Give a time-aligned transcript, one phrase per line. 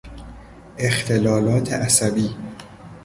[0.77, 2.35] اختلالات عصبی